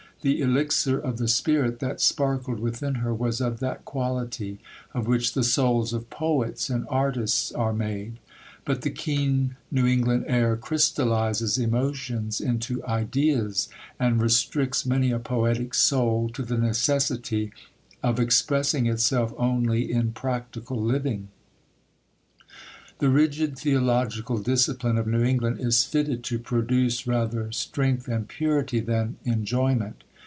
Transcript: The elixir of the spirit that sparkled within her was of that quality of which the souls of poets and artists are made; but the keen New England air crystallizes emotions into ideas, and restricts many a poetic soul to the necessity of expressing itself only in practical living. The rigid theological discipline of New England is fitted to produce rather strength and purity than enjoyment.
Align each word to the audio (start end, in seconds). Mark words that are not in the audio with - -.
The 0.23 0.39
elixir 0.39 0.99
of 0.99 1.17
the 1.17 1.27
spirit 1.27 1.79
that 1.79 1.99
sparkled 1.99 2.59
within 2.59 2.93
her 3.01 3.11
was 3.11 3.41
of 3.41 3.59
that 3.59 3.85
quality 3.85 4.59
of 4.93 5.07
which 5.07 5.33
the 5.33 5.41
souls 5.41 5.93
of 5.93 6.11
poets 6.11 6.69
and 6.69 6.85
artists 6.91 7.51
are 7.51 7.73
made; 7.73 8.19
but 8.63 8.83
the 8.83 8.91
keen 8.91 9.55
New 9.71 9.87
England 9.87 10.25
air 10.27 10.55
crystallizes 10.57 11.57
emotions 11.57 12.39
into 12.39 12.85
ideas, 12.85 13.67
and 13.99 14.21
restricts 14.21 14.85
many 14.85 15.09
a 15.09 15.17
poetic 15.17 15.73
soul 15.73 16.29
to 16.33 16.43
the 16.43 16.55
necessity 16.59 17.51
of 18.03 18.19
expressing 18.19 18.85
itself 18.85 19.33
only 19.39 19.91
in 19.91 20.11
practical 20.11 20.79
living. 20.79 21.29
The 22.99 23.09
rigid 23.09 23.57
theological 23.57 24.37
discipline 24.37 24.99
of 24.99 25.07
New 25.07 25.23
England 25.23 25.59
is 25.61 25.83
fitted 25.83 26.23
to 26.25 26.37
produce 26.37 27.07
rather 27.07 27.51
strength 27.51 28.07
and 28.07 28.27
purity 28.27 28.81
than 28.81 29.15
enjoyment. 29.25 30.03